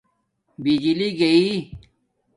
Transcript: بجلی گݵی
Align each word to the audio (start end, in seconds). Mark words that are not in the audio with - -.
بجلی 0.63 1.09
گݵی 1.19 1.47